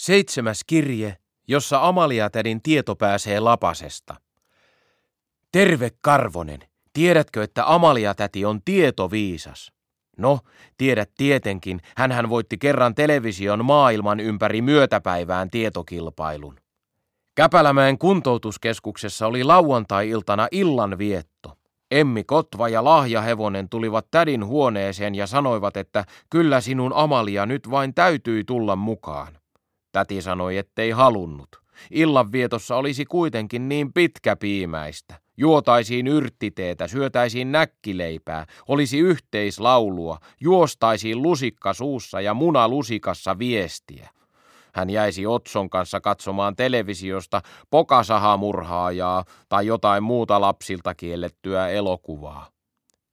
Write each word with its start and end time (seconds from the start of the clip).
Seitsemäs 0.00 0.60
kirje, 0.66 1.16
jossa 1.48 1.88
Amalia-tädin 1.88 2.62
tieto 2.62 2.96
pääsee 2.96 3.40
lapasesta. 3.40 4.14
Terve 5.52 5.90
Karvonen, 6.00 6.60
tiedätkö, 6.92 7.42
että 7.42 7.74
Amalia-täti 7.74 8.44
on 8.44 8.60
tietoviisas? 8.64 9.72
No, 10.16 10.38
tiedät 10.76 11.10
tietenkin, 11.16 11.80
hän 11.96 12.28
voitti 12.28 12.58
kerran 12.58 12.94
television 12.94 13.64
maailman 13.64 14.20
ympäri 14.20 14.62
myötäpäivään 14.62 15.50
tietokilpailun. 15.50 16.60
Käpälämäen 17.34 17.98
kuntoutuskeskuksessa 17.98 19.26
oli 19.26 19.44
lauantai-iltana 19.44 20.48
illanvietto. 20.50 21.58
Emmi 21.90 22.24
Kotva 22.24 22.68
ja 22.68 22.84
Lahjahevonen 22.84 23.68
tulivat 23.68 24.06
tädin 24.10 24.46
huoneeseen 24.46 25.14
ja 25.14 25.26
sanoivat, 25.26 25.76
että 25.76 26.04
kyllä 26.30 26.60
sinun 26.60 26.92
Amalia 26.94 27.46
nyt 27.46 27.70
vain 27.70 27.94
täytyi 27.94 28.44
tulla 28.44 28.76
mukaan. 28.76 29.39
Täti 29.92 30.22
sanoi, 30.22 30.56
ettei 30.56 30.90
halunnut. 30.90 31.48
Illanvietossa 31.90 32.76
olisi 32.76 33.04
kuitenkin 33.04 33.68
niin 33.68 33.92
pitkäpiimäistä. 33.92 35.14
Juotaisiin 35.36 36.06
yrttiteetä, 36.06 36.88
syötäisiin 36.88 37.52
näkkileipää, 37.52 38.46
olisi 38.68 38.98
yhteislaulua, 38.98 40.18
juostaisiin 40.40 41.22
lusikka 41.22 41.74
suussa 41.74 42.20
ja 42.20 42.34
muna 42.34 42.68
lusikassa 42.68 43.38
viestiä. 43.38 44.10
Hän 44.74 44.90
jäisi 44.90 45.26
Otson 45.26 45.70
kanssa 45.70 46.00
katsomaan 46.00 46.56
televisiosta 46.56 47.42
pokasahamurhaajaa 47.70 49.24
tai 49.48 49.66
jotain 49.66 50.02
muuta 50.02 50.40
lapsilta 50.40 50.94
kiellettyä 50.94 51.68
elokuvaa. 51.68 52.48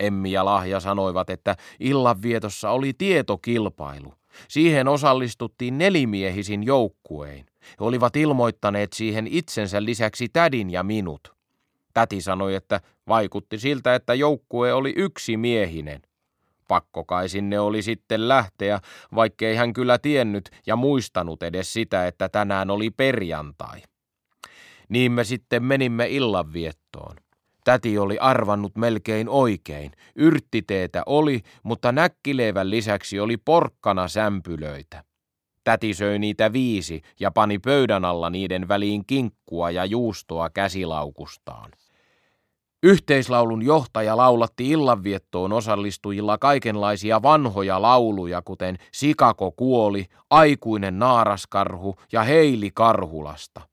Emmi 0.00 0.32
ja 0.32 0.44
Lahja 0.44 0.80
sanoivat, 0.80 1.30
että 1.30 1.56
illanvietossa 1.80 2.70
oli 2.70 2.92
tietokilpailu. 2.92 4.14
Siihen 4.48 4.88
osallistuttiin 4.88 5.78
nelimiehisin 5.78 6.62
joukkuein. 6.62 7.46
He 7.62 7.76
olivat 7.84 8.16
ilmoittaneet 8.16 8.92
siihen 8.92 9.26
itsensä 9.26 9.84
lisäksi 9.84 10.28
tädin 10.28 10.70
ja 10.70 10.82
minut. 10.82 11.32
Täti 11.94 12.20
sanoi, 12.20 12.54
että 12.54 12.80
vaikutti 13.08 13.58
siltä, 13.58 13.94
että 13.94 14.14
joukkue 14.14 14.72
oli 14.72 14.92
yksi 14.96 15.36
miehinen. 15.36 16.02
Pakko 16.68 17.04
kai 17.04 17.28
sinne 17.28 17.60
oli 17.60 17.82
sitten 17.82 18.28
lähteä, 18.28 18.80
vaikkei 19.14 19.56
hän 19.56 19.72
kyllä 19.72 19.98
tiennyt 19.98 20.50
ja 20.66 20.76
muistanut 20.76 21.42
edes 21.42 21.72
sitä, 21.72 22.06
että 22.06 22.28
tänään 22.28 22.70
oli 22.70 22.90
perjantai. 22.90 23.82
Niin 24.88 25.12
me 25.12 25.24
sitten 25.24 25.64
menimme 25.64 26.06
illanviettoon. 26.08 27.11
Täti 27.64 27.98
oli 27.98 28.18
arvannut 28.18 28.76
melkein 28.76 29.28
oikein. 29.28 29.92
Yrttiteetä 30.16 31.02
oli, 31.06 31.40
mutta 31.62 31.92
näkkileivän 31.92 32.70
lisäksi 32.70 33.20
oli 33.20 33.36
porkkana 33.36 34.08
sämpylöitä. 34.08 35.04
Täti 35.64 35.94
söi 35.94 36.18
niitä 36.18 36.52
viisi 36.52 37.02
ja 37.20 37.30
pani 37.30 37.58
pöydän 37.58 38.04
alla 38.04 38.30
niiden 38.30 38.68
väliin 38.68 39.06
kinkkua 39.06 39.70
ja 39.70 39.84
juustoa 39.84 40.50
käsilaukustaan. 40.50 41.70
Yhteislaulun 42.82 43.62
johtaja 43.62 44.16
laulatti 44.16 44.70
illanviettoon 44.70 45.52
osallistujilla 45.52 46.38
kaikenlaisia 46.38 47.22
vanhoja 47.22 47.82
lauluja, 47.82 48.42
kuten 48.42 48.78
Sikako 48.92 49.52
kuoli, 49.52 50.06
Aikuinen 50.30 50.98
naaraskarhu 50.98 51.94
ja 52.12 52.22
Heili 52.22 52.70
Karhulasta. 52.74 53.71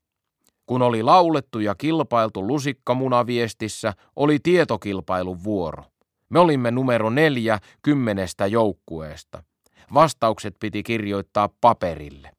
Kun 0.70 0.82
oli 0.82 1.02
laulettu 1.02 1.60
ja 1.60 1.74
kilpailtu 1.74 2.46
lusikkamunaviestissä, 2.46 3.92
oli 4.16 4.38
tietokilpailun 4.42 5.44
vuoro. 5.44 5.84
Me 6.28 6.38
olimme 6.38 6.70
numero 6.70 7.10
neljä 7.10 7.58
kymmenestä 7.82 8.46
joukkueesta. 8.46 9.42
Vastaukset 9.94 10.56
piti 10.60 10.82
kirjoittaa 10.82 11.48
paperille. 11.60 12.30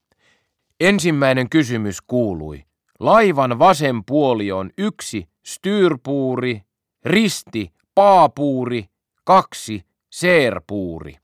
Ensimmäinen 0.80 1.50
kysymys 1.50 2.02
kuului. 2.02 2.64
Laivan 3.00 3.60
vasen 3.60 4.06
puoli 4.06 4.52
on 4.52 4.70
yksi 4.78 5.30
styrpuuri, 5.46 6.62
risti, 7.06 7.74
paapuuri, 7.96 8.86
kaksi, 9.24 9.82
seerpuuri. 10.12 11.16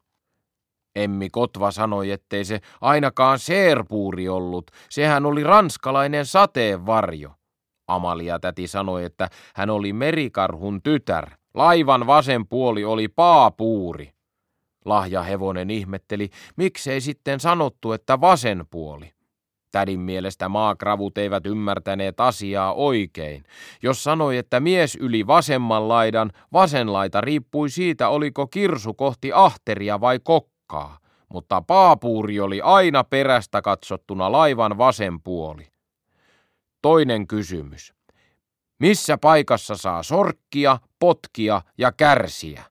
Emmi 0.98 1.30
Kotva 1.30 1.72
sanoi, 1.72 2.12
ettei 2.12 2.46
se 2.46 2.60
ainakaan 2.82 3.40
seerpuuri 3.40 4.30
ollut, 4.30 4.72
sehän 4.90 5.26
oli 5.26 5.44
ranskalainen 5.44 6.26
sateenvarjo. 6.26 7.32
Amalia 7.88 8.40
täti 8.40 8.68
sanoi, 8.68 9.04
että 9.04 9.30
hän 9.56 9.70
oli 9.70 9.94
merikarhun 9.94 10.82
tytär. 10.82 11.30
Laivan 11.54 12.08
vasen 12.08 12.48
puoli 12.48 12.86
oli 12.86 13.08
paapuuri. 13.08 14.12
Lahjahevonen 14.86 15.70
ihmetteli, 15.70 16.30
miksei 16.56 17.02
sitten 17.02 17.40
sanottu, 17.40 17.92
että 17.92 18.22
vasen 18.22 18.66
puoli. 18.72 19.12
Tädin 19.72 20.00
mielestä 20.00 20.50
maakravut 20.50 21.18
eivät 21.18 21.46
ymmärtäneet 21.46 22.20
asiaa 22.20 22.74
oikein. 22.74 23.44
Jos 23.84 24.04
sanoi, 24.04 24.38
että 24.38 24.60
mies 24.60 24.96
yli 24.96 25.28
vasemman 25.28 25.88
laidan, 25.88 26.32
vasen 26.54 26.94
laita 26.94 27.22
riippui 27.22 27.70
siitä, 27.70 28.10
oliko 28.10 28.48
kirsu 28.48 28.94
kohti 28.94 29.32
ahteria 29.34 30.02
vai 30.02 30.20
kokkaa. 30.68 31.00
Mutta 31.30 31.62
paapuuri 31.62 32.40
oli 32.40 32.62
aina 32.62 33.04
perästä 33.04 33.62
katsottuna 33.62 34.32
laivan 34.32 34.78
vasen 34.78 35.22
puoli. 35.22 35.68
Toinen 36.82 37.28
kysymys. 37.28 37.94
Missä 38.80 39.18
paikassa 39.18 39.76
saa 39.76 40.04
sorkkia, 40.04 40.80
potkia 41.00 41.62
ja 41.78 41.92
kärsiä? 41.92 42.64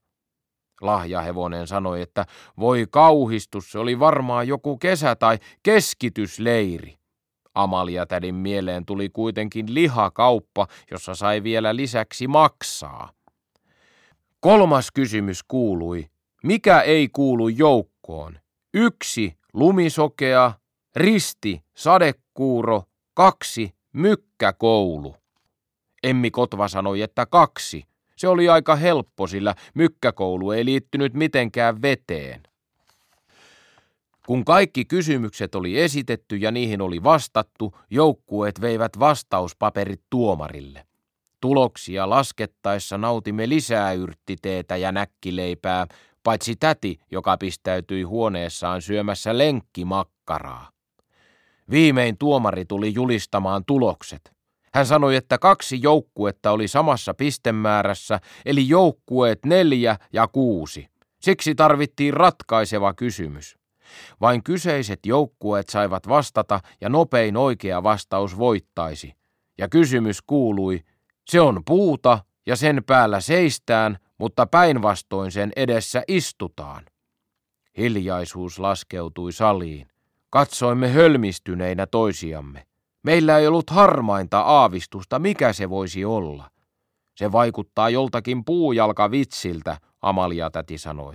Lahjahevonen 0.81 1.67
sanoi, 1.67 2.03
että 2.03 2.25
voi 2.61 2.87
kauhistus, 2.91 3.73
se 3.73 3.79
oli 3.79 3.99
varmaan 3.99 4.49
joku 4.49 4.79
kesä- 4.79 5.17
tai 5.17 5.39
keskitysleiri. 5.63 6.97
Amalia 7.55 8.07
tädin 8.07 8.35
mieleen 8.35 8.87
tuli 8.87 9.09
kuitenkin 9.09 9.75
lihakauppa, 9.75 10.67
jossa 10.91 11.15
sai 11.15 11.43
vielä 11.43 11.77
lisäksi 11.77 12.29
maksaa. 12.29 13.13
Kolmas 14.41 14.91
kysymys 14.95 15.43
kuului, 15.43 16.11
mikä 16.47 16.81
ei 16.81 17.09
kuulu 17.09 17.49
joukkoon? 17.49 18.39
Yksi, 18.75 19.37
lumisokea, 19.53 20.53
risti, 20.97 21.63
sadekuuro, 21.75 22.83
kaksi, 23.15 23.75
mykkäkoulu. 23.93 25.17
Emmi 26.03 26.31
Kotva 26.31 26.69
sanoi, 26.69 27.03
että 27.03 27.27
kaksi, 27.27 27.85
se 28.17 28.29
oli 28.29 28.49
aika 28.49 28.77
helppo, 28.77 29.27
sillä 29.27 29.55
mykkäkoulu 29.75 30.51
ei 30.51 30.65
liittynyt 30.65 31.15
mitenkään 31.15 31.83
veteen. 31.83 32.43
Kun 34.27 34.45
kaikki 34.45 34.85
kysymykset 34.85 35.55
oli 35.55 35.81
esitetty 35.81 36.37
ja 36.37 36.51
niihin 36.51 36.81
oli 36.81 37.03
vastattu, 37.03 37.79
joukkueet 37.91 38.61
veivät 38.61 38.99
vastauspaperit 38.99 40.03
tuomarille. 40.11 40.87
Tuloksia 41.41 42.11
laskettaessa 42.11 42.99
nautimme 42.99 43.49
lisää 43.49 43.93
yrttiteetä 43.93 44.77
ja 44.77 44.93
näkkileipää, 44.93 45.87
paitsi 46.27 46.57
täti, 46.57 46.99
joka 47.11 47.37
pistäytyi 47.37 48.03
huoneessaan 48.03 48.83
syömässä 48.83 49.39
lenkkimakkaraa. 49.39 50.71
Viimein 51.71 52.19
tuomari 52.19 52.65
tuli 52.65 52.95
julistamaan 52.95 53.65
tulokset. 53.67 54.33
Hän 54.75 54.87
sanoi, 54.87 55.17
että 55.17 55.39
kaksi 55.39 55.79
joukkuetta 55.83 56.51
oli 56.51 56.69
samassa 56.69 57.15
pistemäärässä, 57.15 58.21
eli 58.47 58.69
joukkueet 58.69 59.39
neljä 59.45 59.97
ja 60.13 60.29
kuusi. 60.29 60.89
Siksi 61.21 61.55
tarvittiin 61.55 62.15
ratkaiseva 62.15 62.95
kysymys. 62.95 63.59
Vain 64.21 64.43
kyseiset 64.43 65.01
joukkueet 65.07 65.69
saivat 65.69 66.09
vastata 66.09 66.61
ja 66.81 66.89
nopein 66.89 67.37
oikea 67.37 67.83
vastaus 67.83 68.39
voittaisi. 68.39 69.15
Ja 69.59 69.69
kysymys 69.69 70.23
kuului, 70.23 70.81
se 71.29 71.41
on 71.41 71.63
puuta 71.67 72.19
ja 72.47 72.57
sen 72.57 72.85
päällä 72.87 73.21
seistään, 73.21 73.99
mutta 74.19 74.47
päinvastoin 74.47 75.33
sen 75.33 75.53
edessä 75.57 76.03
istutaan. 76.09 76.85
Hiljaisuus 77.79 78.59
laskeutui 78.59 79.33
saliin. 79.33 79.89
Katsoimme 80.31 80.89
hölmistyneinä 80.89 81.87
toisiamme. 81.87 82.67
Meillä 83.03 83.39
ei 83.39 83.47
ollut 83.47 83.71
harmainta 83.71 84.41
aavistusta, 84.41 85.19
mikä 85.19 85.53
se 85.53 85.71
voisi 85.71 86.05
olla. 86.05 86.51
Se 87.15 87.33
vaikuttaa 87.33 87.91
joltakin 87.91 88.45
puujalkavitsiltä, 88.45 89.79
Amalia 90.03 90.51
täti 90.51 90.79
sanoi. 90.79 91.15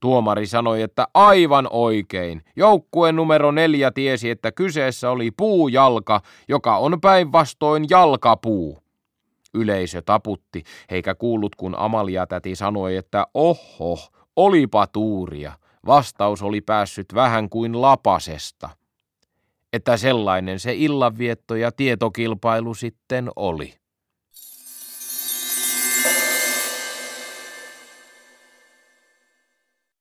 Tuomari 0.00 0.46
sanoi, 0.46 0.82
että 0.82 1.06
aivan 1.14 1.66
oikein. 1.70 2.42
Joukkueen 2.56 3.16
numero 3.16 3.50
neljä 3.50 3.90
tiesi, 3.90 4.30
että 4.30 4.52
kyseessä 4.52 5.10
oli 5.10 5.30
puujalka, 5.30 6.20
joka 6.48 6.76
on 6.76 7.00
päinvastoin 7.00 7.86
jalkapuu. 7.90 8.82
Yleisö 9.54 10.02
taputti, 10.02 10.64
eikä 10.88 11.14
kuullut, 11.14 11.56
kun 11.56 11.74
Amalia 11.78 12.26
täti 12.26 12.56
sanoi, 12.56 12.96
että 12.96 13.26
oho, 13.34 13.98
olipa 14.36 14.86
tuuria. 14.86 15.52
Vastaus 15.86 16.42
oli 16.42 16.60
päässyt 16.60 17.14
vähän 17.14 17.50
kuin 17.50 17.80
lapasesta 17.80 18.70
että 19.72 19.96
sellainen 19.96 20.60
se 20.60 20.74
illanvietto 20.74 21.56
ja 21.56 21.72
tietokilpailu 21.72 22.74
sitten 22.74 23.30
oli. 23.36 23.79